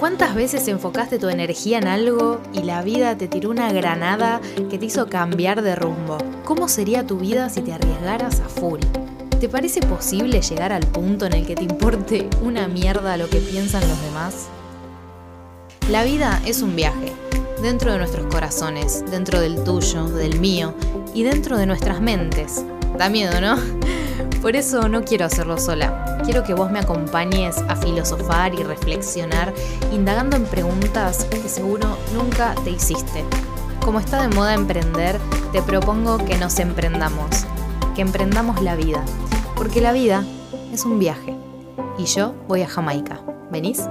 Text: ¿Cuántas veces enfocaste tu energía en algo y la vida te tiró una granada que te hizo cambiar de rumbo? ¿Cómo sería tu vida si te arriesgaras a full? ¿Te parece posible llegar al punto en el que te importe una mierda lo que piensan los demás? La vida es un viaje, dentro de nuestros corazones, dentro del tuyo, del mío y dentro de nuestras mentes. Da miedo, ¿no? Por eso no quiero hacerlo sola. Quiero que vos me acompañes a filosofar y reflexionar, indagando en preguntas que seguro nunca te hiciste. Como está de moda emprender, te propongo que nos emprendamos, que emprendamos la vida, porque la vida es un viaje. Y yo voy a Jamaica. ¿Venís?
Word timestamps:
¿Cuántas 0.00 0.34
veces 0.34 0.66
enfocaste 0.68 1.18
tu 1.18 1.28
energía 1.28 1.76
en 1.76 1.86
algo 1.86 2.40
y 2.54 2.62
la 2.62 2.80
vida 2.80 3.18
te 3.18 3.28
tiró 3.28 3.50
una 3.50 3.70
granada 3.70 4.40
que 4.70 4.78
te 4.78 4.86
hizo 4.86 5.10
cambiar 5.10 5.60
de 5.60 5.76
rumbo? 5.76 6.16
¿Cómo 6.46 6.68
sería 6.68 7.06
tu 7.06 7.18
vida 7.18 7.50
si 7.50 7.60
te 7.60 7.74
arriesgaras 7.74 8.40
a 8.40 8.48
full? 8.48 8.80
¿Te 9.38 9.50
parece 9.50 9.82
posible 9.82 10.40
llegar 10.40 10.72
al 10.72 10.86
punto 10.86 11.26
en 11.26 11.34
el 11.34 11.46
que 11.46 11.54
te 11.54 11.64
importe 11.64 12.30
una 12.42 12.66
mierda 12.66 13.18
lo 13.18 13.28
que 13.28 13.40
piensan 13.40 13.86
los 13.86 14.02
demás? 14.02 14.48
La 15.90 16.02
vida 16.02 16.40
es 16.46 16.62
un 16.62 16.76
viaje, 16.76 17.12
dentro 17.60 17.92
de 17.92 17.98
nuestros 17.98 18.24
corazones, 18.32 19.04
dentro 19.10 19.38
del 19.38 19.62
tuyo, 19.64 20.08
del 20.08 20.40
mío 20.40 20.72
y 21.12 21.24
dentro 21.24 21.58
de 21.58 21.66
nuestras 21.66 22.00
mentes. 22.00 22.64
Da 22.96 23.10
miedo, 23.10 23.38
¿no? 23.42 23.58
Por 24.40 24.56
eso 24.56 24.88
no 24.88 25.02
quiero 25.02 25.26
hacerlo 25.26 25.58
sola. 25.58 26.20
Quiero 26.24 26.42
que 26.42 26.54
vos 26.54 26.70
me 26.70 26.78
acompañes 26.78 27.58
a 27.68 27.76
filosofar 27.76 28.54
y 28.54 28.62
reflexionar, 28.62 29.52
indagando 29.92 30.36
en 30.36 30.44
preguntas 30.44 31.24
que 31.30 31.48
seguro 31.48 31.96
nunca 32.14 32.54
te 32.64 32.70
hiciste. 32.70 33.24
Como 33.84 34.00
está 34.00 34.22
de 34.22 34.34
moda 34.34 34.54
emprender, 34.54 35.18
te 35.52 35.62
propongo 35.62 36.18
que 36.18 36.36
nos 36.36 36.58
emprendamos, 36.58 37.46
que 37.94 38.02
emprendamos 38.02 38.60
la 38.62 38.76
vida, 38.76 39.04
porque 39.56 39.80
la 39.80 39.92
vida 39.92 40.24
es 40.72 40.84
un 40.84 40.98
viaje. 40.98 41.36
Y 41.98 42.04
yo 42.04 42.34
voy 42.46 42.62
a 42.62 42.68
Jamaica. 42.68 43.20
¿Venís? 43.50 43.82